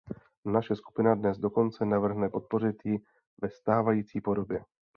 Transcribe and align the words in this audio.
Naše 0.45 0.75
skupina 0.75 1.15
dnes 1.15 1.37
dokonce 1.37 1.85
navrhne 1.85 2.29
podpořit 2.29 2.75
ji 2.85 2.97
ve 3.41 3.49
stávající 3.49 4.21
podobě. 4.21 4.63